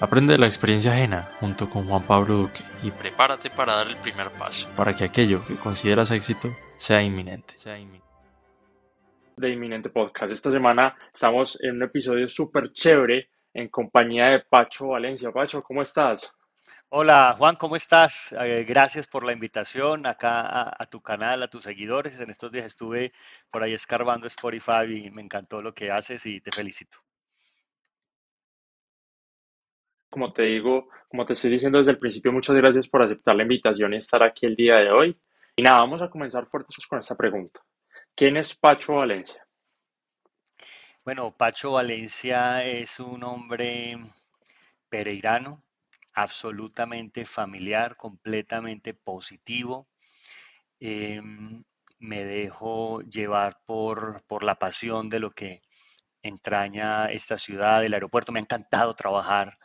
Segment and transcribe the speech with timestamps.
[0.00, 3.96] Aprende de la experiencia ajena junto con Juan Pablo Duque y prepárate para dar el
[3.96, 7.56] primer paso para que aquello que consideras éxito sea inminente.
[7.56, 8.06] Sea inminente.
[9.36, 10.32] De Inminente Podcast.
[10.32, 15.30] Esta semana estamos en un episodio súper chévere en compañía de Pacho Valencia.
[15.30, 16.32] Pacho, ¿cómo estás?
[16.88, 18.34] Hola Juan, ¿cómo estás?
[18.40, 22.18] Eh, gracias por la invitación acá a, a, tu canal, a tus seguidores.
[22.18, 23.12] En estos días estuve
[23.50, 26.98] por ahí escarbando Spotify y me encantó lo que haces y te felicito.
[30.12, 33.44] Como te digo, como te estoy diciendo desde el principio, muchas gracias por aceptar la
[33.44, 35.18] invitación y estar aquí el día de hoy.
[35.56, 37.60] Y nada, vamos a comenzar fuertes con esta pregunta.
[38.14, 39.42] ¿Quién es Pacho Valencia?
[41.06, 43.96] Bueno, Pacho Valencia es un hombre
[44.90, 45.64] pereirano,
[46.12, 49.88] absolutamente familiar, completamente positivo.
[50.78, 51.22] Eh,
[52.00, 55.62] me dejo llevar por, por la pasión de lo que
[56.20, 58.30] entraña esta ciudad, el aeropuerto.
[58.30, 59.56] Me ha encantado trabajar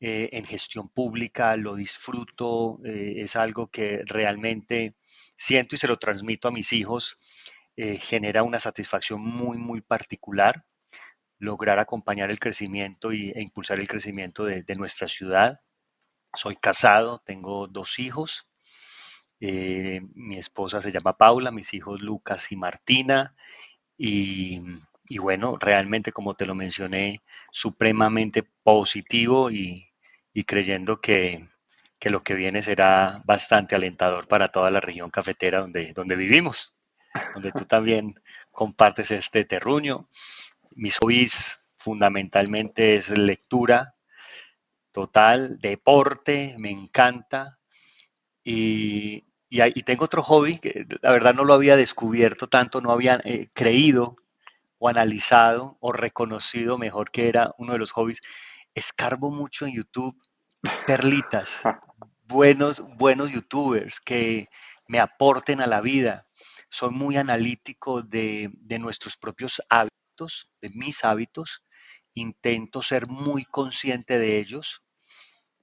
[0.00, 4.96] eh, en gestión pública, lo disfruto, eh, es algo que realmente
[5.36, 7.14] siento y se lo transmito a mis hijos,
[7.76, 10.64] eh, genera una satisfacción muy, muy particular
[11.38, 15.60] lograr acompañar el crecimiento y, e impulsar el crecimiento de, nuestra ciudad.
[16.34, 18.48] Soy casado, tengo dos hijos.
[19.40, 23.34] mi esposa se llama Paula, mis hijos Lucas y Martina.
[25.06, 29.88] Y bueno, realmente como te lo mencioné, supremamente positivo y,
[30.32, 31.48] y creyendo que,
[31.98, 36.74] que, lo que viene será bastante alentador para toda la región cafetera donde, donde vivimos,
[37.34, 38.14] donde tú también
[38.50, 40.08] compartes este terruño.
[40.74, 43.94] Mis hobbies fundamentalmente es lectura
[44.94, 47.58] total, deporte, me encanta.
[48.44, 53.20] Y, y, tengo otro hobby que la verdad no lo había descubierto tanto, no había
[53.24, 54.16] eh, creído
[54.84, 58.20] o analizado o reconocido mejor que era uno de los hobbies
[58.74, 60.14] escarbo mucho en YouTube
[60.86, 61.62] perlitas,
[62.24, 64.50] buenos, buenos youtubers que
[64.86, 66.26] me aporten a la vida.
[66.68, 71.62] Soy muy analítico de, de nuestros propios hábitos, de mis hábitos.
[72.12, 74.82] Intento ser muy consciente de ellos,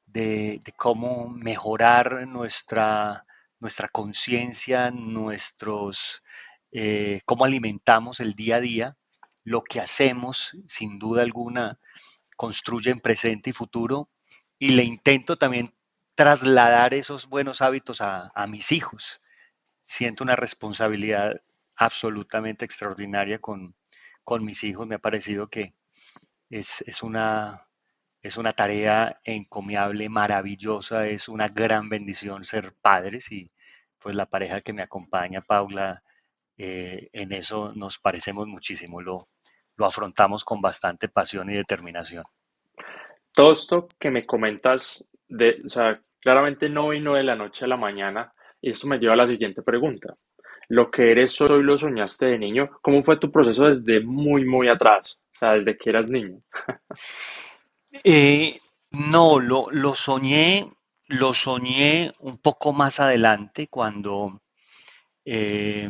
[0.07, 3.27] de, de cómo mejorar nuestra,
[3.59, 6.23] nuestra conciencia, nuestros,
[6.71, 8.97] eh, cómo alimentamos el día a día,
[9.43, 11.79] lo que hacemos, sin duda alguna,
[12.35, 14.09] construyen presente y futuro
[14.57, 15.73] y le intento también
[16.15, 19.19] trasladar esos buenos hábitos a, mis hijos.
[19.83, 21.41] Siento una responsabilidad
[21.75, 23.75] absolutamente extraordinaria con,
[24.23, 24.87] con mis hijos.
[24.87, 25.73] Me ha parecido que
[26.49, 27.67] es, es, una,
[28.21, 33.51] es una tarea encomiable, maravillosa, es una gran bendición ser padres y
[33.97, 36.03] pues la pareja que me acompaña, Paula,
[36.57, 39.01] eh, en eso nos parecemos muchísimo.
[39.01, 39.17] Lo,
[39.77, 42.23] lo afrontamos con bastante pasión y determinación.
[43.33, 47.67] Todo esto que me comentas, de, o sea, claramente no vino de la noche a
[47.67, 50.15] la mañana y esto me lleva a la siguiente pregunta.
[50.69, 52.69] Lo que eres hoy lo soñaste de niño.
[52.81, 55.19] ¿Cómo fue tu proceso desde muy, muy atrás?
[55.35, 56.41] O sea, desde que eras niño.
[58.03, 58.59] eh,
[58.91, 60.71] no, lo, lo soñé,
[61.07, 64.41] lo soñé un poco más adelante cuando
[65.25, 65.89] eh,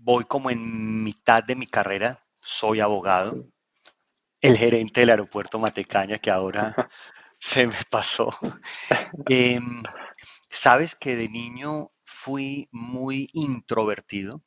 [0.00, 3.40] voy como en mitad de mi carrera, soy abogado,
[4.42, 6.78] el gerente del aeropuerto Matecaña, que ahora
[7.40, 8.30] se me pasó.
[9.28, 9.60] Eh,
[10.50, 14.44] Sabes que de niño fui muy introvertido,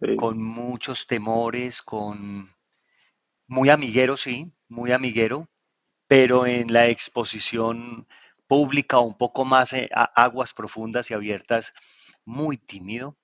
[0.00, 0.08] Sí.
[0.14, 2.54] con muchos temores, con
[3.48, 5.48] muy amiguero, sí, muy amiguero,
[6.08, 8.08] pero en la exposición
[8.48, 11.72] pública un poco más eh, a aguas profundas y abiertas,
[12.26, 13.17] muy tímido.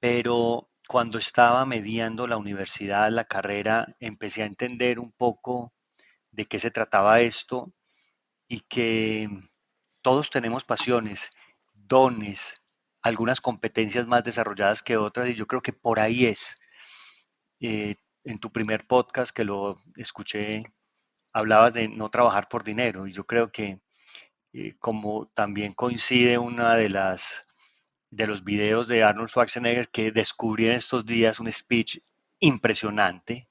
[0.00, 5.72] Pero cuando estaba mediando la universidad, la carrera, empecé a entender un poco
[6.32, 7.72] de qué se trataba esto
[8.48, 9.28] y que
[10.02, 11.30] todos tenemos pasiones,
[11.74, 12.54] dones,
[13.02, 16.56] algunas competencias más desarrolladas que otras y yo creo que por ahí es.
[17.60, 17.94] Eh,
[18.24, 20.64] en tu primer podcast que lo escuché,
[21.32, 23.80] hablabas de no trabajar por dinero y yo creo que
[24.52, 27.42] eh, como también coincide una de las
[28.10, 31.98] de los videos de Arnold Schwarzenegger que descubrí en estos días un speech
[32.40, 33.48] impresionante,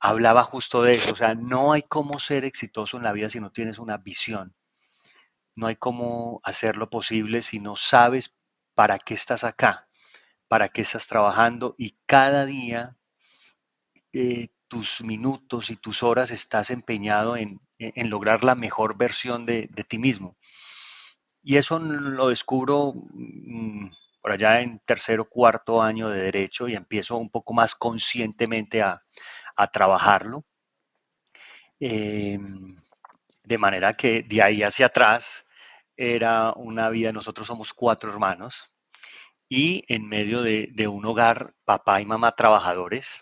[0.00, 3.40] hablaba justo de eso, o sea, no hay cómo ser exitoso en la vida si
[3.40, 4.54] no tienes una visión,
[5.54, 8.34] no hay cómo hacerlo posible si no sabes
[8.74, 9.88] para qué estás acá,
[10.48, 12.96] para qué estás trabajando y cada día
[14.12, 19.68] eh, tus minutos y tus horas estás empeñado en, en lograr la mejor versión de,
[19.70, 20.36] de ti mismo.
[21.44, 23.88] Y eso lo descubro mm,
[24.22, 29.02] por allá en tercero, cuarto año de derecho y empiezo un poco más conscientemente a,
[29.54, 30.44] a trabajarlo.
[31.80, 32.76] Em,
[33.44, 35.44] de manera que de ahí hacia atrás
[35.96, 38.76] era una vida, nosotros somos cuatro hermanos
[39.48, 43.18] y en medio de, un hogar, papá y mamá trabajadores,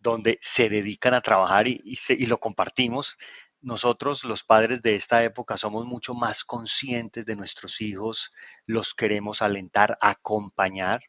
[0.00, 3.16] donde se dedican a trabajar y, y lo compartimos.
[3.60, 8.30] Nosotros, los padres de esta época, somos mucho más conscientes de nuestros hijos,
[8.66, 11.02] los queremos alentar, acompañar.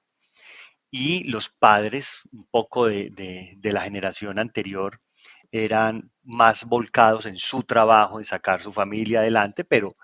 [0.91, 3.11] Y los padres, un poco de,
[3.57, 4.97] de la generación anterior,
[5.51, 9.95] eran más volcados en su trabajo, en sacar su familia adelante, pero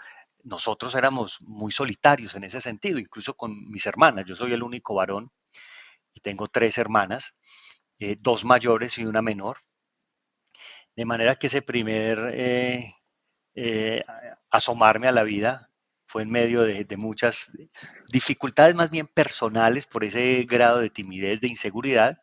[0.44, 4.26] nosotros éramos muy solitarios en ese sentido, incluso con mis hermanas.
[4.28, 5.32] Yo soy el único varón
[6.14, 7.36] y tengo tres hermanas,
[8.00, 9.58] eh, dos mayores y una menor.
[10.96, 12.96] De manera que ese primer eh,
[13.56, 14.04] eh,
[14.50, 15.70] asomarme a la vida
[16.06, 17.52] fue en medio de, muchas
[18.12, 22.22] dificultades más bien personales por ese grado de timidez, de inseguridad,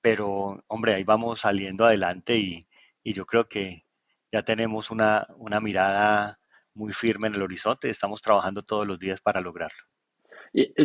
[0.00, 2.60] pero hombre, ahí vamos saliendo adelante y,
[3.04, 3.84] yo creo que
[4.30, 5.26] ya tenemos una,
[5.60, 6.38] mirada
[6.74, 9.82] muy firme en el horizonte, estamos trabajando todos los días para lograrlo.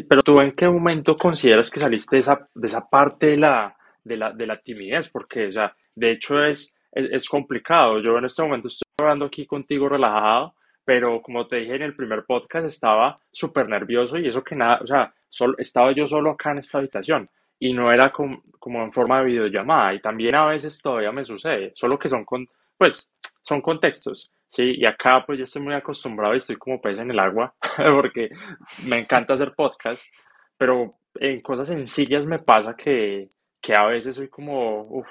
[0.09, 3.77] pero tú en qué momento consideras que saliste de esa, de esa parte de la,
[4.03, 5.09] de la, de la timidez?
[5.09, 7.99] Porque, o sea, de hecho es, es, complicado.
[7.99, 11.95] Yo en este momento estoy hablando aquí contigo relajado, pero como te dije en el
[11.95, 16.31] primer podcast, estaba súper nervioso y eso que nada, o sea, solo, estaba yo solo
[16.31, 17.29] acá en esta habitación
[17.59, 18.41] y no era como,
[18.83, 22.47] en forma de videollamada y también a veces todavía me sucede, solo que son con,
[22.77, 23.11] pues
[23.41, 27.11] son contextos, sí, y acá pues ya estoy muy acostumbrado y estoy como pez en
[27.11, 27.53] el agua
[27.95, 28.29] porque
[28.87, 30.05] me encanta hacer podcast,
[30.57, 33.29] pero en cosas sencillas me pasa que,
[33.61, 35.07] que a veces soy como, uff,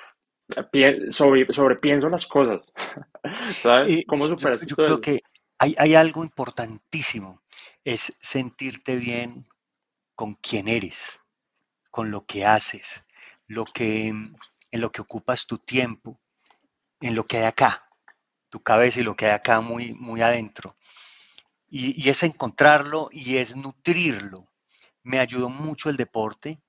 [1.10, 2.60] sobre, sobrepienso las cosas,
[3.62, 4.04] ¿sabes?
[4.06, 5.20] ¿Cómo superas yo, yo creo que
[5.58, 7.42] hay, hay algo importantísimo,
[7.84, 9.44] es sentirte bien
[10.14, 11.18] con quien eres
[11.96, 13.06] con lo que haces,
[13.46, 16.20] lo que, en lo que ocupas tu tiempo,
[17.00, 17.88] en lo que hay acá,
[18.50, 20.76] tu cabeza y lo que hay acá muy, muy adentro.
[21.70, 24.46] Y, es encontrarlo y es nutrirlo.
[25.04, 26.60] Me ayudó mucho el deporte,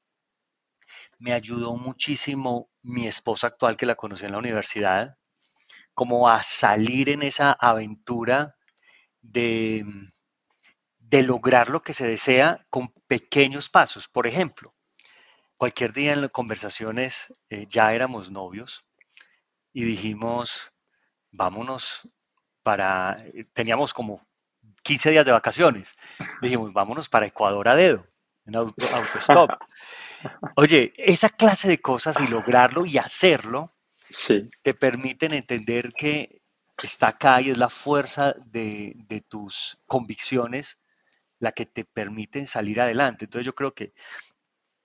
[1.20, 5.18] me ayudó muchísimo mi esposa actual que la conocí en la universidad,
[5.94, 8.56] como a salir en esa aventura
[9.22, 9.84] de,
[11.00, 14.08] de lograr lo que se desea con pequeños pasos.
[14.08, 14.76] Por ejemplo,
[15.58, 18.82] cualquier día en las conversaciones eh, ya éramos novios
[19.74, 20.72] y dijimos,
[21.32, 22.08] vámonos
[22.64, 24.26] para, eh, teníamos como
[24.84, 25.92] 15 días de vacaciones,
[26.42, 28.06] dijimos, vámonos para Ecuador a dedo,
[28.46, 29.50] en auto, autostop.
[30.56, 33.76] Oye, esa clase de cosas y lograrlo y hacerlo,
[34.62, 36.42] te permiten entender que
[36.82, 40.80] está acá y es la fuerza de, de tus convicciones
[41.40, 43.26] la que te permiten salir adelante.
[43.26, 43.94] Entonces yo creo que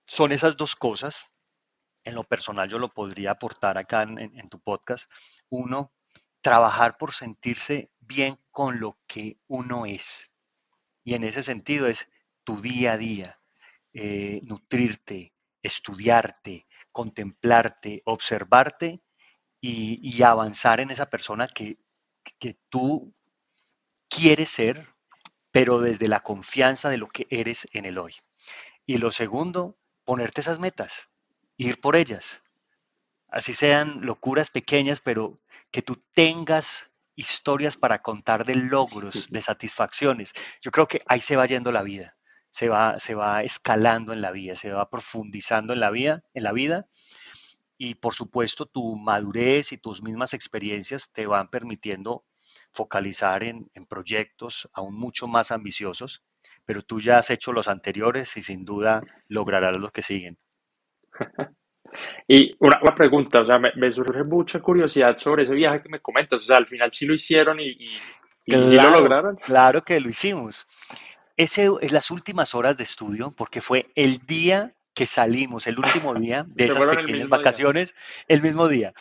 [0.05, 1.31] son esas dos cosas.
[2.03, 5.09] En lo personal yo lo podría aportar acá en, tu podcast.
[5.49, 5.93] Uno,
[6.41, 10.31] trabajar por sentirse bien con lo que uno es.
[11.03, 12.09] Y en ese sentido es
[12.43, 13.39] tu día a día,
[13.93, 19.01] eh, nutrirte, estudiarte, contemplarte, observarte
[19.61, 21.77] y, avanzar en esa persona que,
[22.37, 23.13] que tú
[24.09, 24.87] quieres ser,
[25.51, 28.15] pero desde la confianza de lo que eres en el hoy.
[28.85, 31.07] Y lo segundo, ponerte esas metas,
[31.57, 32.41] ir por ellas.
[33.29, 35.35] Así sean locuras pequeñas, pero
[35.71, 40.33] que tú tengas historias para contar de logros, de satisfacciones.
[40.61, 42.15] Yo creo que ahí se va yendo la vida,
[42.53, 46.43] se va, se va escalando en la vida, se va profundizando en la vida, en
[46.43, 46.87] la vida.
[47.77, 52.23] Y por supuesto, tu madurez y tus mismas experiencias te van permitiendo
[52.71, 56.23] focalizar en, en proyectos aún mucho más ambiciosos
[56.65, 60.37] pero tú ya has hecho los anteriores y sin duda lograrás los que siguen.
[62.27, 66.41] Y una, pregunta, o sea, me, surge mucha curiosidad sobre ese viaje que me comentas,
[66.41, 67.91] o sea, al final sí lo hicieron y,
[68.47, 69.35] lo lograron.
[69.35, 70.65] Claro que lo hicimos.
[71.37, 76.13] Ese es las últimas horas de estudio, porque fue el día que salimos, el último
[76.13, 77.95] día de esas pequeñas vacaciones,
[78.27, 78.93] el mismo día.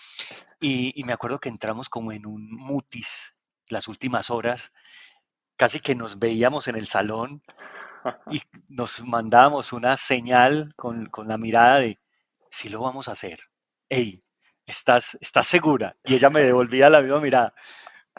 [0.60, 3.34] Y, y, me acuerdo que entramos como en un mutis
[3.68, 4.72] las últimas horas
[5.56, 7.42] casi que nos veíamos en el salón
[8.30, 11.98] y nos mandábamos una señal con, la mirada de,
[12.50, 13.40] si lo vamos a hacer,
[13.88, 14.24] hey,
[14.66, 15.96] ¿estás, ¿estás segura?
[16.04, 17.52] Y ella me devolvía la misma mirada.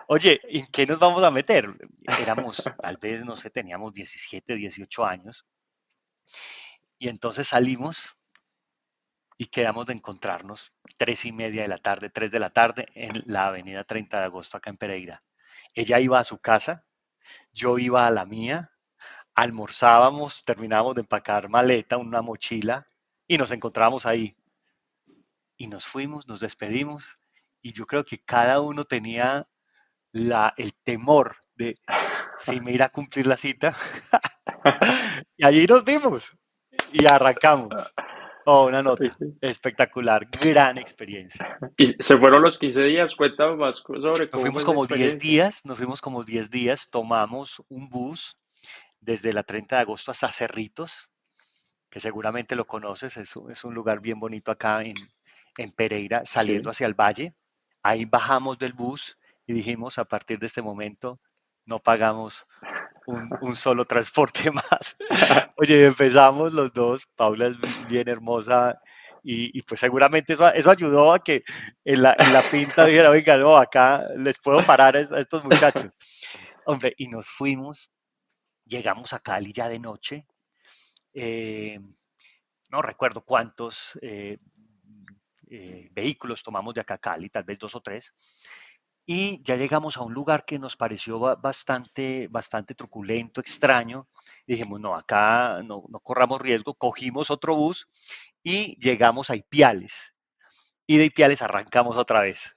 [0.07, 1.73] Oye, ¿en qué nos vamos a meter?
[2.19, 5.45] Éramos, tal vez, no sé, teníamos 17, 18 años.
[6.97, 8.15] Y entonces salimos
[9.37, 13.23] y quedamos de encontrarnos tres y media de la tarde, tres de la tarde, en
[13.25, 15.23] la avenida 30 de agosto acá en Pereira.
[15.73, 16.85] Ella iba a su casa,
[17.51, 18.71] yo iba a la mía,
[19.33, 22.87] almorzábamos, terminábamos de empacar maleta, una mochila
[23.27, 24.35] y nos encontrábamos ahí.
[25.57, 27.17] Y nos fuimos, nos despedimos
[27.61, 29.47] y yo creo que cada uno tenía
[30.13, 31.75] la, el temor de
[32.45, 33.75] si me irá a cumplir la cita.
[35.37, 36.31] y allí nos vimos
[36.93, 37.73] y arrancamos.
[38.45, 39.05] Oh, una nota
[39.39, 41.57] espectacular, gran experiencia.
[41.77, 43.15] ¿Y se fueron los 15 días?
[43.15, 47.63] Cuéntame más sobre cómo Nos fuimos como 10 días, nos fuimos como 10 días, tomamos
[47.69, 48.35] un bus
[48.99, 51.09] desde la 30 de agosto hasta Cerritos,
[51.89, 54.95] que seguramente lo conoces, es, es un lugar bien bonito acá en,
[55.57, 57.33] en Pereira, saliendo hacia el valle.
[57.81, 61.19] Ahí bajamos del bus y dijimos, a partir de este momento
[61.65, 62.45] no pagamos
[63.05, 64.95] un, solo transporte más.
[65.57, 68.79] Oye, empezamos los dos, Paula es bien hermosa
[69.25, 71.43] y, pues seguramente eso, eso, ayudó a que
[71.85, 75.91] en la, en la pinta dijera, venga, no, acá les puedo parar a estos muchachos.
[76.65, 77.89] Hombre, y nos fuimos,
[78.65, 80.27] llegamos a Cali ya de noche,
[81.13, 81.79] eh,
[82.69, 84.39] no recuerdo cuántos eh,
[85.49, 88.13] eh, vehículos tomamos de acá a Cali, tal vez dos o tres,
[89.05, 94.07] y ya llegamos a un lugar que nos pareció bastante, bastante truculento, extraño.
[94.47, 97.87] Dijimos, no, acá no, no corramos riesgo, cogimos otro bus
[98.43, 100.13] y llegamos a Ipiales.
[100.87, 102.55] Y de Ipiales arrancamos otra vez.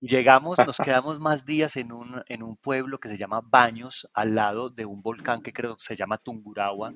[0.00, 4.34] Llegamos, nos quedamos más días en un, en un pueblo que se llama Baños, al
[4.34, 6.92] lado de un volcán que creo que se llama Tungurahua,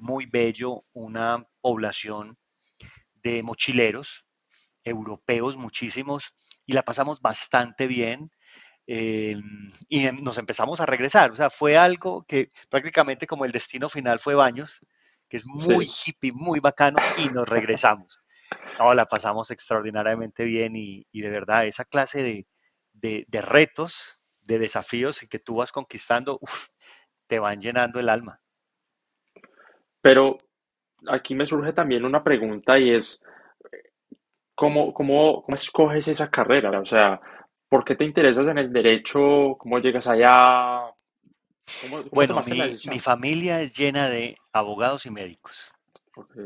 [0.00, 2.36] muy bello, una población
[3.22, 4.23] de mochileros,
[4.84, 6.34] europeos muchísimos,
[6.66, 8.30] y la pasamos bastante bien.
[8.86, 9.36] Eh,
[9.88, 11.30] y em, nos empezamos a regresar.
[11.30, 14.80] O sea, fue algo que prácticamente como el destino final fue Baños,
[15.28, 18.20] que es muy hippie, muy bacano, y nos regresamos.
[18.78, 22.46] No, la pasamos extraordinariamente bien y, de verdad esa clase
[22.92, 26.40] de, de, retos, de desafíos que tú vas conquistando,
[27.26, 28.40] te van llenando el alma.
[30.00, 30.36] Pero
[31.08, 33.20] aquí me surge también una pregunta y es,
[34.54, 36.80] ¿cómo, cómo, cómo escoges esa carrera?
[36.80, 37.20] O sea,
[37.68, 39.56] ¿por qué te interesas en el derecho?
[39.58, 40.92] ¿Cómo llegas allá?
[42.12, 42.42] bueno,
[42.90, 45.70] mi, familia es llena de abogados y médicos.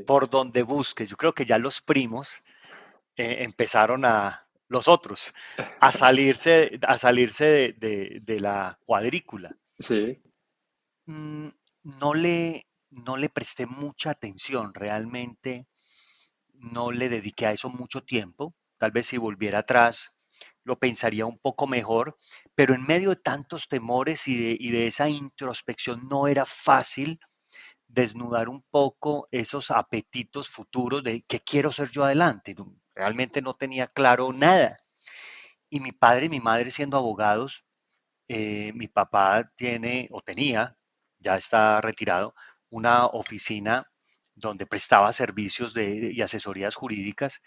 [0.07, 2.41] Por donde busques, yo creo que ya los primos
[3.17, 5.35] eh, empezaron a, los otros,
[5.81, 9.57] a salirse, a salirse de, la cuadrícula.
[9.67, 10.21] Sí.
[11.07, 11.49] Mm,
[12.01, 15.67] no le, no le presté mucha atención realmente
[16.61, 18.55] no le dediqué a eso mucho tiempo.
[18.79, 20.15] Tal vez si volviera atrás
[20.65, 22.17] lo pensaría un poco mejor,
[22.55, 27.19] pero en medio de tantos temores y de, esa introspección no era fácil
[27.87, 32.55] desnudar un poco esos apetitos futuros de qué quiero ser yo adelante.
[32.95, 34.77] Realmente no tenía claro nada.
[35.71, 37.67] Y mi padre y mi madre siendo abogados,
[38.29, 40.77] eh, mi papá tiene o tenía,
[41.19, 42.35] ya está retirado,
[42.69, 43.91] una oficina
[44.39, 47.41] donde prestaba servicios de, y asesorías jurídicas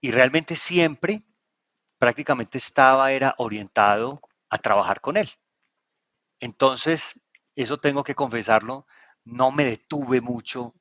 [0.00, 1.22] y realmente siempre
[1.98, 5.28] prácticamente estaba era orientado a trabajar con él.
[6.40, 7.20] Entonces,
[7.54, 8.86] eso tengo que confesarlo,
[9.24, 10.74] no me detuve mucho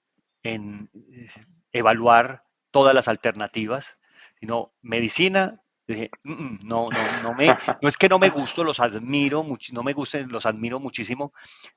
[0.43, 1.29] en eh,
[1.71, 3.97] evaluar todas las alternativas,
[4.35, 7.47] sino medicina, dije, mm, mm, no, no, no me,
[7.81, 11.33] no es que no me gusto, los admiro, mucho, no me gusten, los admiro muchísimo,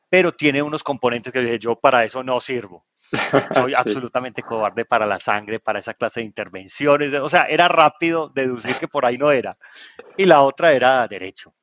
[0.08, 2.86] pero tiene unos componentes que dije, yo para eso no sirvo.
[3.52, 7.12] Soy absolutamente cobarde para la sangre, para esa clase de intervenciones.
[7.14, 9.56] O sea, era rápido deducir que por ahí no era.
[10.16, 11.54] Y la otra era derecho.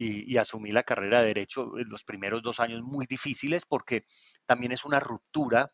[0.00, 4.04] Y, asumí la carrera de derecho en los primeros dos años muy difíciles porque
[4.46, 5.68] también es una ruptura.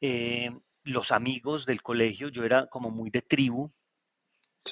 [0.00, 0.50] Eh,
[0.84, 3.70] los amigos del colegio, yo era como muy de tribu,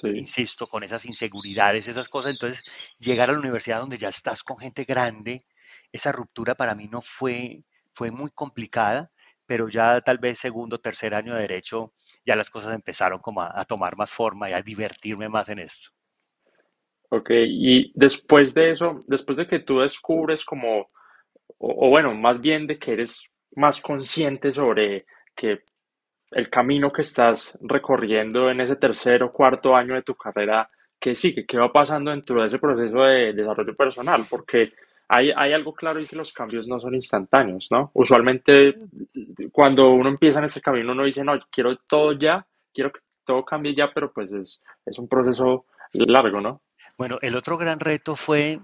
[0.02, 2.32] insisto, con esas inseguridades, esas cosas.
[2.32, 2.62] Entonces,
[2.98, 5.40] llegar a la universidad donde ya estás con gente grande,
[5.92, 9.10] esa ruptura para mí no fue, fue muy complicada,
[9.46, 11.90] pero ya tal vez segundo, tercer año de derecho,
[12.24, 15.90] ya las cosas empezaron como a, tomar más forma y a divertirme más en esto.
[17.10, 20.90] Ok, y después de eso, después de que tú descubres como,
[21.58, 25.04] o, bueno, más bien de que eres más consciente sobre
[25.36, 25.60] que
[26.34, 31.14] el camino que estás recorriendo en ese tercer o cuarto año de tu carrera, que
[31.14, 34.72] sigue, qué va pasando dentro de ese proceso de desarrollo personal, porque
[35.08, 37.90] hay, algo claro y que los cambios no son instantáneos, ¿no?
[37.94, 38.74] Usualmente
[39.52, 43.44] cuando uno empieza en ese camino uno dice, no, quiero todo ya, quiero que todo
[43.44, 46.62] cambie ya, pero pues es, es un proceso largo, ¿no?
[46.98, 48.58] Bueno, el otro gran reto fue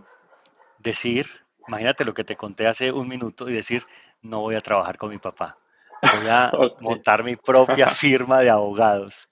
[0.78, 1.26] decir,
[1.68, 3.82] imagínate lo que te conté hace un minuto y decir,
[4.22, 5.56] no voy a trabajar con mi papá,
[6.02, 9.28] voy a montar mi propia firma de abogados.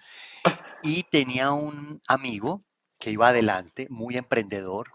[0.83, 2.65] Y tenía un amigo
[2.99, 4.91] que iba adelante, muy emprendedor,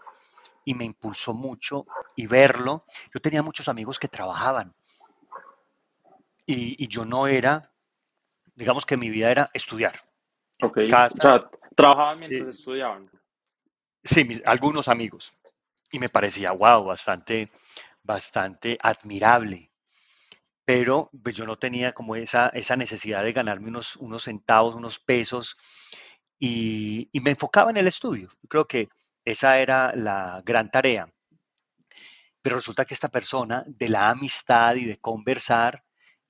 [0.64, 2.84] y me impulsó mucho y verlo.
[3.14, 4.74] Yo tenía muchos amigos que trabajaban
[6.46, 7.72] y, yo no era,
[8.54, 9.94] digamos que mi vida era estudiar.
[10.62, 11.40] Ok, o sea,
[11.74, 13.10] ¿Trabajaban mientras estudiaban?
[14.02, 15.36] Sí, algunos amigos.
[15.90, 17.50] Y me parecía, wow, bastante,
[18.02, 19.70] bastante admirable.
[20.64, 24.98] Pero pues, yo no tenía como esa, esa necesidad de ganarme unos, unos centavos, unos
[24.98, 25.54] pesos,
[26.38, 28.28] y, y me enfocaba en el estudio.
[28.48, 28.88] Creo que
[29.24, 31.08] esa era la gran tarea.
[32.42, 35.82] Pero resulta que esta persona, de la amistad y de conversar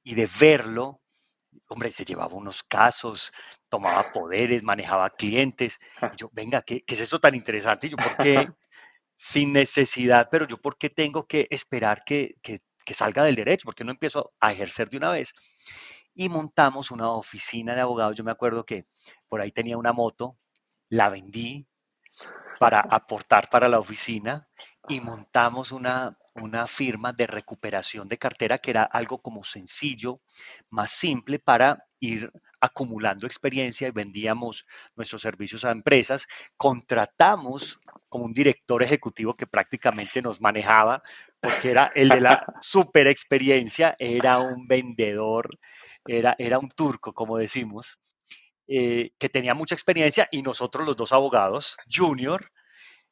[0.04, 1.00] y de verlo,
[1.68, 3.32] hombre, se llevaba unos casos,
[3.68, 5.78] tomaba poderes, manejaba clientes.
[6.12, 7.88] Y yo, venga, ¿qué, es eso tan interesante?
[7.88, 8.48] Y yo, ¿por qué?
[9.16, 13.64] Sin necesidad, pero yo, ¿por qué tengo que esperar que, que, que salga del derecho?
[13.64, 15.34] ¿Por qué no empiezo a ejercer de una vez?
[16.14, 18.16] Y montamos una oficina de abogados.
[18.16, 18.86] Yo me acuerdo que
[19.28, 20.36] por ahí tenía una moto,
[20.88, 21.66] la vendí
[22.58, 24.48] para aportar para la oficina
[24.88, 30.20] y montamos una, una firma de recuperación de cartera que era algo como sencillo,
[30.70, 36.26] más simple para ir acumulando experiencia y vendíamos nuestros servicios a empresas.
[36.56, 41.02] Contratamos como un director ejecutivo que prácticamente nos manejaba
[41.40, 45.58] porque era el de la super experiencia, era un vendedor,
[46.06, 47.98] era, era un turco, como decimos,
[48.66, 52.50] eh, que tenía mucha experiencia y nosotros los dos abogados, junior,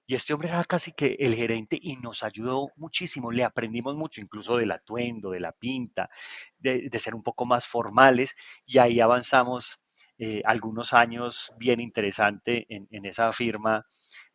[0.06, 4.20] y este hombre era casi que el gerente y nos ayudó muchísimo, le aprendimos mucho,
[4.20, 6.10] incluso del atuendo, de la pinta,
[6.58, 8.34] de, ser un poco más formales
[8.66, 9.80] y ahí avanzamos
[10.18, 13.86] eh, algunos años bien interesante en, esa firma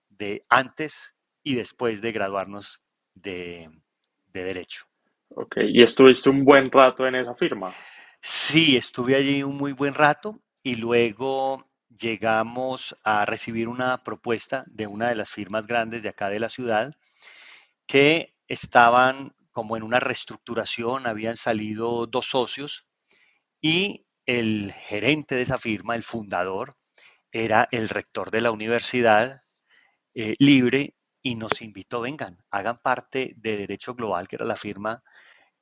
[0.09, 2.79] de antes y después de graduarnos
[3.13, 3.69] de,
[4.27, 4.86] de Derecho.
[5.36, 7.74] Ok, ¿y estuviste un buen rato en esa firma?
[8.21, 11.63] Sí, estuve allí un muy buen rato y luego
[11.98, 16.50] llegamos a recibir una propuesta de una de las firmas grandes de acá de la
[16.50, 16.96] ciudad
[17.86, 22.88] que estaban como en una reestructuración, habían salido dos socios
[23.60, 26.75] y el gerente de esa firma, el fundador,
[27.32, 29.42] era el rector de la universidad
[30.13, 35.04] eh, libre y nos invitó, vengan, hagan parte de Derecho Global, que era la firma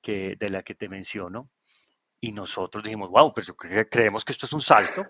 [0.01, 1.49] que, de la que te menciono.
[2.19, 5.05] Y nosotros dijimos, wow, pero creemos que esto es un salto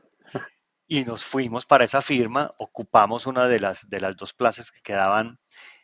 [0.88, 4.82] y nos fuimos para esa firma, ocupamos una de las, de las dos plazas que
[4.82, 5.40] quedaban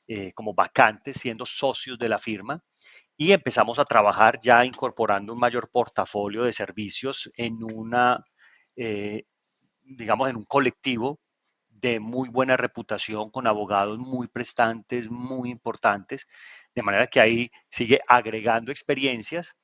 [0.07, 2.63] eh, como vacantes, siendo socios de la firma,
[3.17, 8.23] y empezamos a trabajar ya incorporando un mayor portafolio de servicios en una,
[8.75, 9.23] eh,
[9.83, 11.19] digamos, en un colectivo
[11.69, 16.27] de muy buena reputación, con abogados muy prestantes, muy importantes,
[16.75, 19.55] de manera que ahí sigue agregando experiencias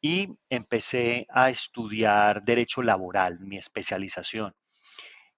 [0.00, 4.54] y empecé a estudiar derecho laboral, mi especialización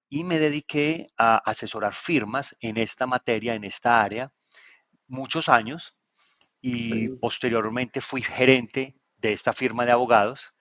[0.08, 4.32] y me dediqué a asesorar firmas en esta materia, en esta área,
[5.08, 5.98] muchos años
[6.60, 10.54] y posteriormente fui gerente de esta firma de abogados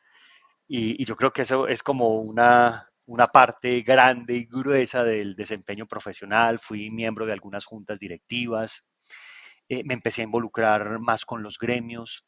[0.68, 5.86] y, yo creo que eso es como una, una parte grande y gruesa del desempeño
[5.86, 8.82] profesional, fui miembro de algunas juntas directivas,
[9.70, 12.28] eh, me empecé a involucrar más con los gremios,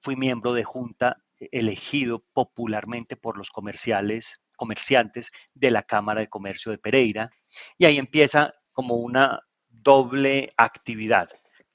[0.00, 6.70] fui miembro de junta elegido popularmente por los comerciales comerciantes de la Cámara de Comercio
[6.70, 7.30] de Pereira.
[7.78, 11.30] Y ahí empieza como una doble actividad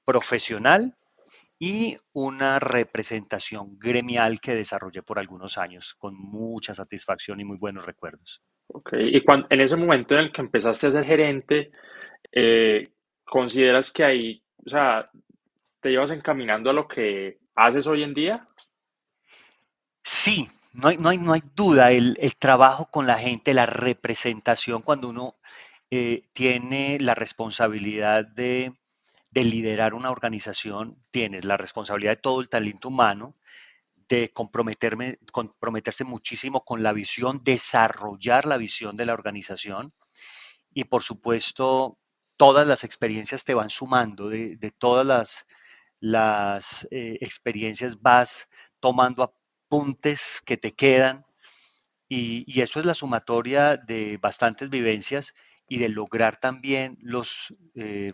[0.05, 0.95] profesional
[1.57, 7.83] y una representación gremial que desarrollé por algunos años con mucha satisfacción y muy buenos
[7.87, 8.43] recuerdos.
[8.67, 11.71] Ok, y cuando, en ese momento en el que empezaste a ser gerente,
[12.31, 12.83] eh,
[13.23, 15.09] ¿consideras que ahí, o sea,
[15.81, 18.47] te ibas encaminando a lo que haces hoy en día?
[20.03, 24.81] Sí, no hay, no hay, no hay duda, el, trabajo con la gente, la representación,
[24.81, 25.35] cuando uno
[25.89, 28.73] eh, tiene la responsabilidad de,
[29.31, 33.35] liderar una organización, tienes la responsabilidad de todo el talento humano,
[34.07, 39.93] de comprometerme, comprometerse muchísimo con la visión, desarrollar la visión de la organización.
[40.73, 41.97] Y por supuesto
[42.37, 45.47] todas las experiencias te van sumando, de, todas las,
[45.99, 48.47] las eh, experiencias vas
[48.79, 49.33] tomando
[49.67, 51.25] puntes que te quedan
[52.07, 55.33] y, eso es la sumatoria de bastantes vivencias
[55.67, 58.13] y de lograr también los, eh,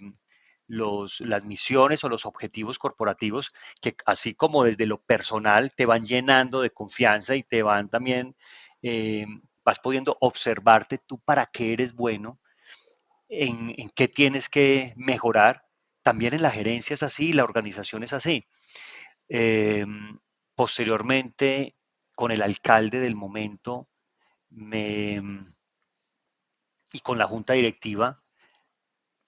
[0.68, 6.06] los, las misiones o los objetivos corporativos que así como desde lo personal te van
[6.06, 8.36] llenando de confianza y te van también,
[8.82, 9.26] eh,
[9.66, 12.40] vas pudiendo observarte tú para qué eres bueno,
[13.30, 15.64] en, en qué tienes que mejorar.
[16.04, 18.48] También en la gerencia es así, la organización es así.
[19.30, 20.20] Em,
[20.62, 21.76] Posteriormente,
[22.14, 23.90] con el alcalde del momento
[24.52, 25.20] y
[27.02, 28.24] con la junta directiva,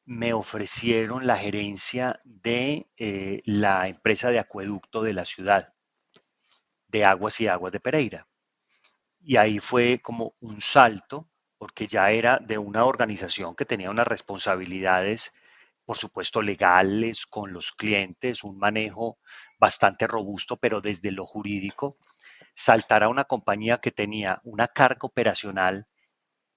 [0.06, 5.74] me ofrecieron la gerencia de eh, la empresa de acueducto de la ciudad,
[6.88, 8.28] de Aguas y Aguas de Pereira.
[9.19, 14.06] Y ahí fue como un salto, porque ya era de una organización que tenía unas
[14.08, 15.32] responsabilidades,
[15.86, 19.19] por supuesto, legales con los clientes, un manejo
[19.60, 21.98] bastante robusto, pero desde lo jurídico,
[22.56, 25.88] saltar a una compañía que tenía una carga operacional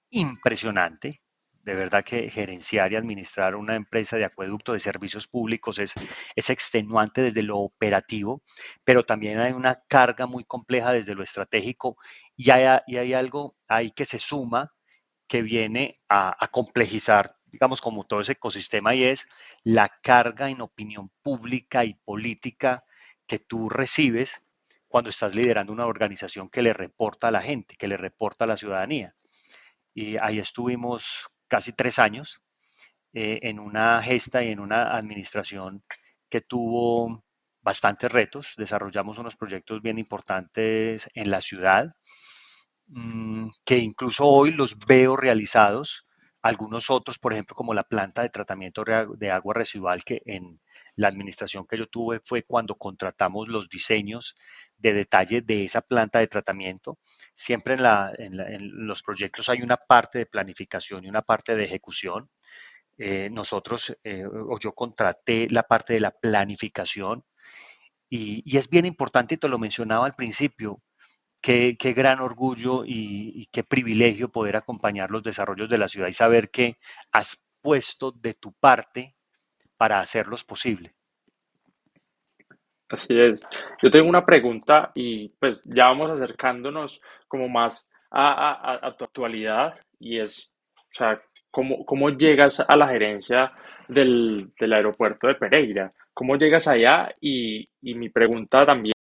[0.09, 1.21] impresionante,
[1.63, 5.93] de verdad que gerenciar y administrar una empresa de acueducto de servicios públicos es,
[6.35, 8.41] es extenuante desde lo operativo,
[8.85, 11.97] pero también hay una carga muy compleja desde lo estratégico
[12.37, 14.71] y hay, y hay algo ahí que se suma
[15.27, 19.27] que viene a, a complejizar, digamos, como todo ese ecosistema y es
[19.63, 22.83] la carga en opinión pública y política
[23.25, 24.43] que tú recibes
[24.87, 28.47] cuando estás liderando una organización que le reporta a la gente, que le reporta a
[28.47, 29.15] la ciudadanía.
[29.93, 32.41] Y ahí estuvimos casi tres años
[33.13, 35.83] eh, en una gesta y en una administración
[36.29, 37.23] que tuvo
[37.61, 38.53] bastantes retos.
[38.57, 41.95] Desarrollamos unos proyectos bien importantes en la ciudad,
[42.87, 46.06] mm, que incluso hoy los veo realizados.
[46.47, 48.85] Algunos otros, por ejemplo, como la planta de tratamiento
[49.17, 50.61] de agua residual, que en
[50.95, 54.33] la administración que yo tuve fue cuando contratamos los diseños
[54.77, 56.99] de detalle de esa planta de tratamiento.
[57.33, 62.29] Siempre en, los proyectos hay una parte de planificación y una parte de ejecución.
[62.97, 67.25] Eh, nosotros, eh, o yo contraté la parte de la planificación
[68.09, 70.81] y, es bien importante, y te lo mencionaba al principio,
[71.47, 76.49] qué, gran orgullo y, qué privilegio poder acompañar los desarrollos de la ciudad y saber
[76.49, 76.77] que
[77.11, 79.15] has puesto de tu parte
[79.77, 80.91] para hacerlos posible.
[82.89, 83.45] Así es.
[83.81, 90.19] Yo tengo una pregunta y pues ya vamos acercándonos como más a, tu actualidad y
[90.19, 93.51] es, o sea, ¿cómo, cómo llegas a la gerencia
[93.87, 95.93] del, aeropuerto de Pereira?
[96.13, 97.09] ¿Cómo llegas allá?
[97.19, 98.96] Y, y mi pregunta también.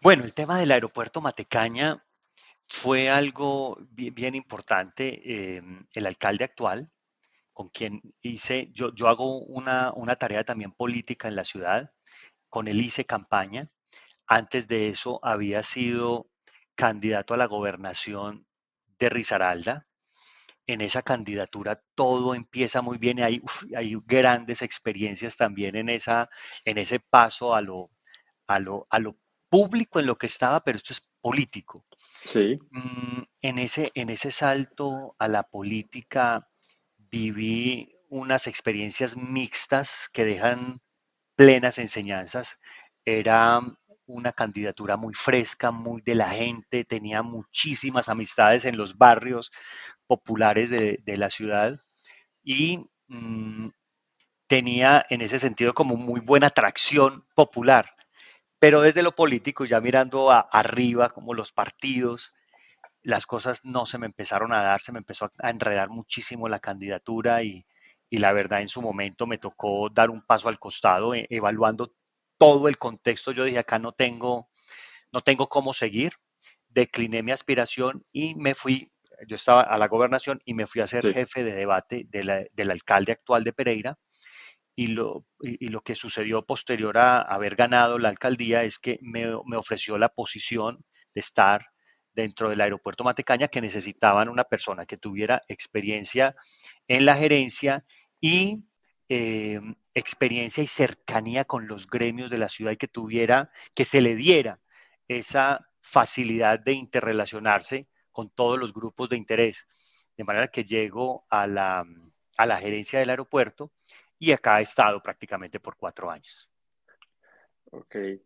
[0.00, 2.04] Bueno, el tema del aeropuerto Matecaña
[2.64, 5.56] fue algo bien, importante.
[5.56, 6.92] Em, el alcalde actual,
[7.52, 11.92] con quien hice, yo, hago una, tarea también política en la ciudad,
[12.48, 13.70] con él hice campaña.
[14.26, 16.30] Antes de eso había sido
[16.76, 18.46] candidato a la gobernación
[18.98, 19.88] de Risaralda.
[20.66, 27.00] En esa candidatura todo empieza muy bien y hay, grandes experiencias también en, en ese
[27.00, 27.90] paso a lo,
[28.46, 31.84] a, lo, a lo público en lo que estaba, pero esto es político.
[32.24, 32.58] Sí.
[32.70, 36.48] Mm, en, ese, en ese salto a la política
[36.96, 40.80] viví unas experiencias mixtas que dejan
[41.36, 42.58] plenas enseñanzas.
[43.04, 43.60] Era
[44.06, 49.52] una candidatura muy fresca, muy de la gente, tenía muchísimas amistades en los barrios
[50.06, 51.78] populares de, la ciudad
[52.42, 53.68] y mm,
[54.46, 57.94] tenía en ese sentido como muy buena atracción popular.
[58.58, 62.32] Pero desde lo político, ya mirando arriba, como los partidos,
[63.02, 66.58] las cosas no se me empezaron a dar, se me empezó a enredar muchísimo la
[66.58, 67.64] candidatura y,
[68.10, 71.94] la verdad en su momento me tocó dar un paso al costado, e, evaluando
[72.38, 73.32] todo el contexto.
[73.32, 74.48] Yo dije, acá no tengo,
[75.12, 76.12] no tengo cómo seguir.
[76.68, 78.92] Decliné mi aspiración y me fui,
[79.26, 83.12] yo estaba a la gobernación y me fui a ser jefe de debate del alcalde
[83.12, 83.98] actual de Pereira.
[84.78, 89.26] Y lo, y, lo que sucedió posterior a haber ganado la alcaldía es que me,
[89.44, 90.84] me ofreció la posición
[91.16, 91.66] de estar
[92.12, 96.36] dentro del aeropuerto Matecaña que necesitaban una persona que tuviera experiencia
[96.86, 97.84] en la gerencia
[98.20, 98.68] y
[99.08, 99.58] eh,
[99.94, 104.14] experiencia y cercanía con los gremios de la ciudad y que tuviera, que se le
[104.14, 104.60] diera
[105.08, 109.66] esa facilidad de interrelacionarse con todos los grupos de interés.
[110.16, 111.84] De manera que llego a la,
[112.36, 113.72] a la gerencia del aeropuerto
[114.18, 116.48] y acá he estado prácticamente por cuatro años.
[117.70, 117.94] Ok.
[117.94, 118.20] Eh,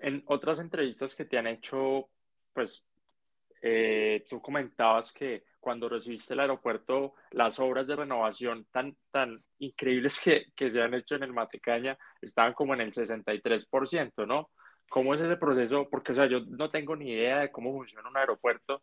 [0.00, 2.08] en otras entrevistas que te han hecho,
[2.52, 2.84] pues
[3.62, 10.18] eh, tú comentabas que cuando recibiste el aeropuerto, las obras de renovación tan, tan increíbles
[10.18, 14.50] que, que se han hecho en el Matecaña estaban como en el 63%, ¿no?
[14.88, 15.88] ¿Cómo es ese proceso?
[15.88, 18.82] Porque, o sea, yo no tengo ni idea de cómo funciona un aeropuerto.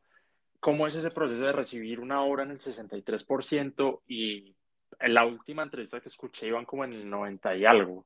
[0.59, 4.55] ¿Cómo es ese proceso de recibir una obra en el 63% y
[4.99, 8.05] la última entrevista que escuché iban como en el 90 y algo?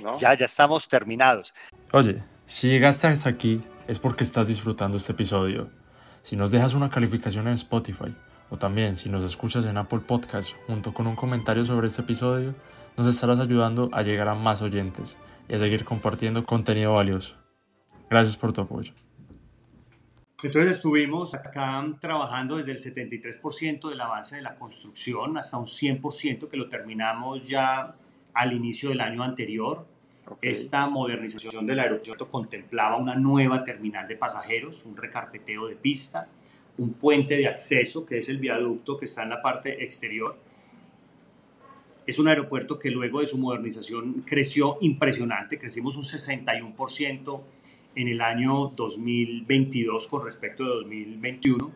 [0.00, 0.16] ¿no?
[0.18, 1.54] Ya, ya estamos terminados.
[1.92, 5.70] Oye, si llegaste hasta aquí es porque estás disfrutando este episodio.
[6.22, 8.14] Si nos dejas una calificación en Spotify
[8.50, 12.54] o también si nos escuchas en Apple Podcast junto con un comentario sobre este episodio,
[12.96, 15.16] nos estarás ayudando a llegar a más oyentes
[15.48, 17.36] y a seguir compartiendo contenido valioso.
[18.10, 18.92] Gracias por tu apoyo.
[20.40, 26.46] Entonces estuvimos acá trabajando desde el 73% del avance de la construcción hasta un 100%
[26.46, 27.96] que lo terminamos ya
[28.34, 29.84] al inicio del año anterior.
[30.40, 36.28] Esta modernización del aeropuerto contemplaba una nueva terminal de pasajeros, un recarpeteo de pista,
[36.76, 40.38] un puente de acceso, que es el viaducto que está en la parte exterior.
[42.06, 47.40] Es un aeropuerto que luego de su modernización creció impresionante, crecimos un 61%
[47.98, 51.72] en el año 2022 con respecto a 2021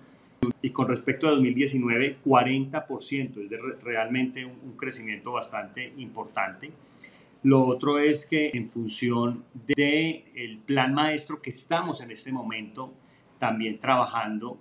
[0.63, 6.71] y con respecto a 2019 40%, es realmente un, crecimiento bastante importante.
[7.43, 12.95] Lo otro es que en función del el plan maestro que estamos en este momento
[13.41, 14.61] también trabajando,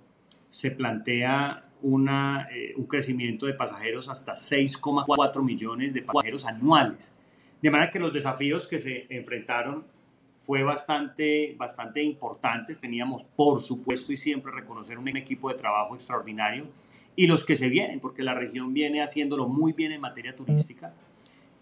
[0.50, 7.12] se plantea una, eh, un crecimiento de pasajeros hasta 6,4 millones de pasajeros anuales.
[7.62, 9.84] De manera que los desafíos que se enfrentaron
[10.42, 12.80] fue bastante, bastante importantes.
[12.80, 16.66] Teníamos, por supuesto, y siempre reconocer un equipo de trabajo extraordinario
[17.14, 20.92] y los que se vienen, porque la región viene haciéndolo muy bien en materia turística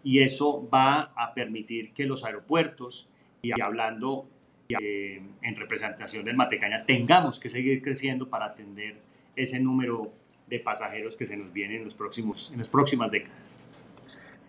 [0.03, 3.07] y eso va a permitir que los aeropuertos,
[3.43, 4.27] y hablando
[4.69, 8.97] eh, en representación del Matecaña, tengamos que seguir creciendo para atender
[9.37, 10.11] ese número
[10.47, 13.69] de pasajeros que se nos vienen en, en las próximas décadas.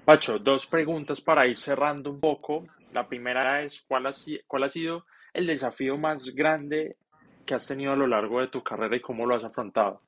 [0.06, 2.66] Pacho, dos preguntas para ir cerrando un poco.
[2.92, 4.12] La primera es, ¿cuál ha,
[4.48, 6.98] ¿cuál ha sido el desafío más grande
[7.46, 10.02] que has tenido a lo largo de tu carrera y cómo lo has afrontado?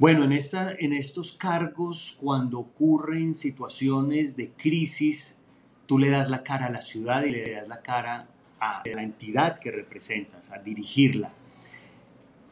[0.00, 5.38] Bueno, en, en estos cargos, cuando ocurren situaciones de crisis,
[5.86, 8.26] tú le das la cara a la ciudad y le das la cara
[8.58, 11.32] a la entidad que representas, a dirigirla.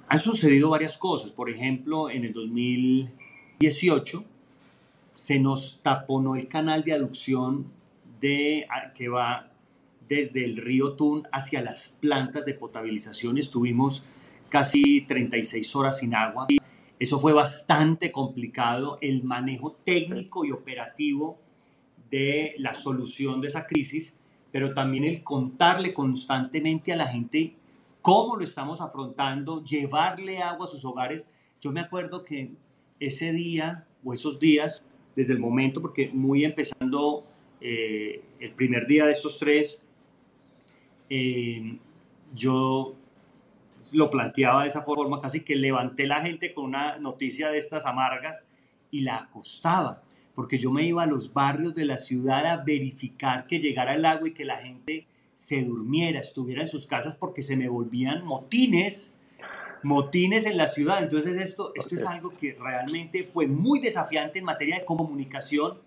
[0.06, 1.32] Han sucedido varias cosas.
[1.32, 4.24] Por ejemplo, en el 2018
[5.12, 7.66] se nos taponó el canal de aducción
[8.20, 9.50] de, que va
[10.08, 13.38] desde el río Tun hacia las plantas de potabilización.
[13.38, 14.04] Estuvimos
[14.48, 16.46] casi 36 horas sin agua.
[16.98, 21.38] Eso fue bastante complicado, el manejo técnico y operativo
[22.10, 24.14] de la solución de esa crisis,
[24.52, 27.56] pero también el contarle constantemente a la gente
[28.02, 31.28] cómo lo estamos afrontando, llevarle agua a sus hogares.
[31.60, 32.52] Yo me acuerdo que
[33.00, 37.24] ese día o esos días, desde el momento, porque muy empezando
[37.60, 39.80] eh, el primer día de estos tres,
[41.10, 41.78] eh,
[42.34, 42.94] yo
[43.92, 47.84] lo planteaba de esa forma, casi que levanté la gente con una noticia de estas
[47.86, 48.42] amargas
[48.90, 50.02] y la acostaba,
[50.34, 54.04] porque yo me iba a los barrios de la ciudad a verificar que llegara el
[54.04, 58.24] agua y que la gente se durmiera, estuviera en sus casas, porque se me volvían
[58.24, 59.14] motines,
[59.82, 61.02] motines en la ciudad.
[61.02, 65.78] Entonces esto, esto es algo que realmente fue muy desafiante en materia de comunicación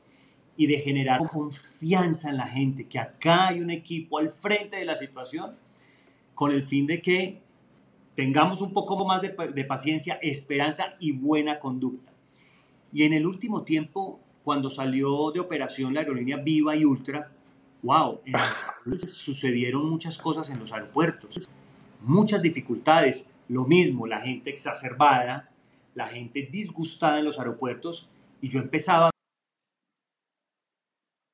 [0.57, 4.85] y de generar confianza en la gente, que acá hay un equipo al frente de
[4.85, 5.55] la situación
[6.33, 7.41] con el fin de que
[8.15, 9.29] tengamos un poco más de,
[9.65, 12.11] paciencia, esperanza y buena conducta.
[12.93, 17.31] Y en el último tiempo, cuando salió de operación la aerolínea Viva y Ultra,
[17.83, 18.21] wow,
[19.05, 21.49] sucedieron muchas cosas en los aeropuertos,
[22.01, 25.49] muchas dificultades, lo mismo, la gente exacerbada,
[25.93, 28.09] la gente disgustada en los aeropuertos,
[28.41, 29.11] y yo empezaba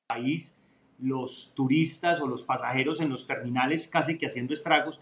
[0.08, 0.54] país,
[0.98, 5.00] los turistas o los pasajeros en los terminales casi que haciendo estragos,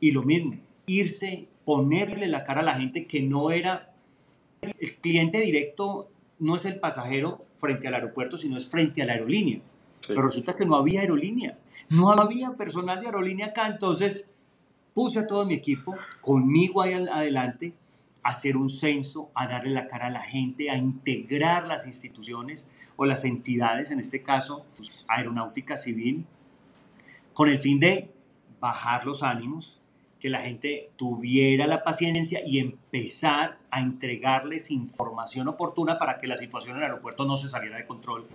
[0.00, 3.94] y lo mismo, irse, ponerle la cara a la gente que no era
[4.62, 9.12] el cliente directo, no es el pasajero frente al aeropuerto, sino es frente a la
[9.12, 9.60] aerolínea.
[10.06, 11.58] Pero resulta que no había aerolínea,
[11.90, 14.29] no había personal de aerolínea acá, entonces
[14.94, 17.74] puse a todo mi equipo conmigo ahí adelante
[18.22, 22.68] a hacer un censo, a darle la cara a la gente, a integrar las instituciones
[22.96, 24.66] o las entidades, en este caso
[25.08, 26.26] aeronáutica civil,
[27.32, 28.10] con el fin de
[28.60, 29.80] bajar los ánimos,
[30.18, 36.36] que la gente tuviera la paciencia y empezar a entregarles información oportuna para que la
[36.36, 38.26] situación en el aeropuerto no se saliera de control.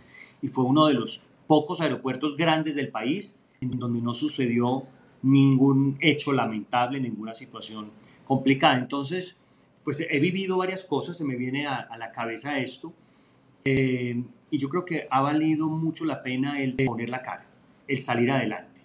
[0.42, 4.88] Y fue uno de los pocos aeropuertos grandes del país en donde no sucedió
[5.26, 7.92] ningún hecho lamentable, ninguna situación
[8.26, 8.78] complicada.
[8.78, 9.38] Entonces,
[9.84, 12.94] pues he vivido varias cosas, se me viene a, la cabeza esto,
[13.66, 17.46] eh, y yo creo que ha valido mucho la pena el poner la cara,
[17.88, 18.76] el salir adelante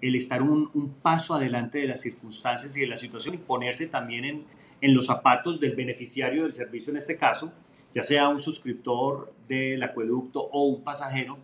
[0.00, 4.44] el estar un, paso adelante de las circunstancias y de la situación y ponerse también
[4.80, 7.52] en, los zapatos del beneficiario del servicio en este caso,
[7.94, 11.38] ya sea un suscriptor del acueducto o un pasajero,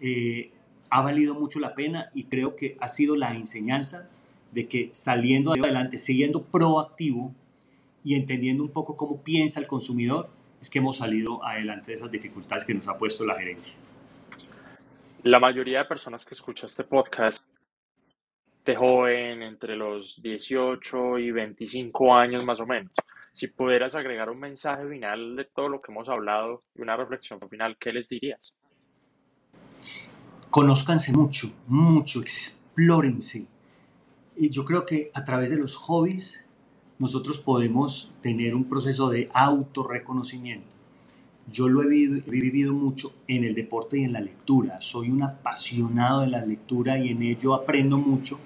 [0.00, 0.50] eh,
[0.90, 4.08] ha valido mucho la pena y creo que ha sido la enseñanza
[4.52, 7.34] de que saliendo adelante, siguiendo proactivo
[8.04, 10.28] y entendiendo un poco cómo piensa el consumidor,
[10.60, 13.76] es que hemos salido adelante de esas dificultades que nos ha puesto la gerencia.
[15.24, 17.42] La mayoría de personas que escuchan este podcast
[18.64, 22.92] de joven, entre los 18 y 25 años más o menos.
[23.32, 27.40] Si pudieras agregar un mensaje final de todo lo que hemos hablado y una reflexión
[27.50, 28.54] final, ¿qué les dirías?
[30.54, 33.44] Conózcanse mucho, mucho, explórense.
[34.36, 36.44] Y yo creo que a través de los hobbies
[37.00, 40.68] nosotros podemos tener un proceso de autorreconocimiento.
[41.50, 44.80] Yo lo he vivido, he vivido, mucho en el deporte y en la lectura.
[44.80, 48.38] Soy un apasionado de la lectura y en ello aprendo mucho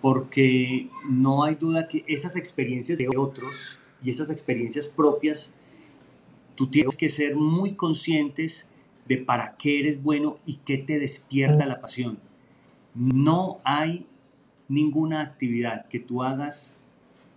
[0.00, 5.52] porque no hay duda que esas experiencias de otros y esas experiencias propias,
[6.54, 8.69] tú tienes que ser muy conscientes
[9.06, 12.18] de para qué eres bueno y qué te despierta la pasión.
[12.94, 14.06] No hay
[14.68, 16.76] ninguna actividad que tú hagas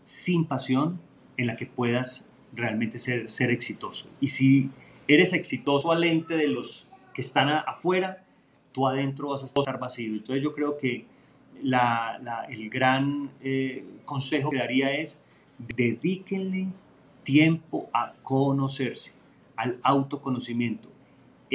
[0.03, 0.99] sin pasión
[1.37, 4.09] en la que puedas realmente ser, ser exitoso.
[4.21, 4.69] Y si
[5.07, 8.23] eres exitoso al ente de los que están afuera,
[8.71, 10.13] tú adentro vas a estar vacío.
[10.13, 11.05] Entonces yo creo que
[12.49, 15.19] el gran eh, consejo que daría es
[15.57, 16.67] dedíquenle
[17.23, 19.13] tiempo a conocerse,
[19.55, 20.89] al autoconocimiento.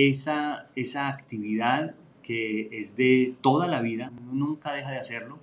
[0.00, 5.38] Esa, esa actividad que es de toda la vida, nunca deja de hacerlo,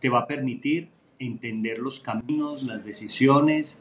[0.00, 3.80] te va a permitir entender los caminos, las decisiones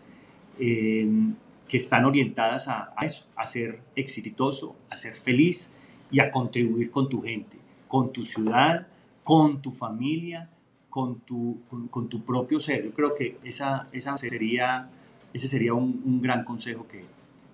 [0.60, 1.36] em,
[1.68, 5.72] que están orientadas a, eso, a ser exitoso, a ser feliz
[6.12, 8.88] y a contribuir con tu gente, con tu ciudad,
[9.24, 10.50] con tu familia,
[10.90, 12.86] con tu, con, tu propio ser.
[12.86, 14.90] Yo creo que esa, esa sería,
[15.34, 17.04] ese sería un, gran consejo que,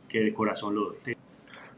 [0.07, 0.95] que de corazón lo.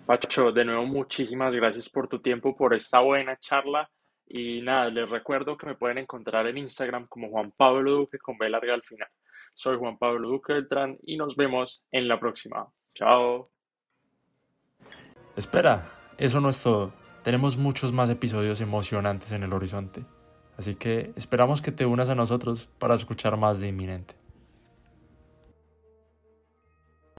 [0.05, 3.89] Pacho, de nuevo muchísimas gracias por tu tiempo, por esta buena charla.
[4.27, 8.37] Y nada, les recuerdo que me pueden encontrar en Instagram como Juan Pablo Duque con
[8.37, 9.07] B larga al final.
[9.55, 12.67] Soy Juan Pablo Duque Beltrán y nos vemos en la próxima.
[12.93, 13.49] Chao.
[15.35, 16.93] Espera, eso no es todo.
[17.23, 20.05] Tenemos muchos más episodios emocionantes en el horizonte.
[20.55, 24.24] Así que esperamos que te unas a nosotros para escuchar más de Inminente.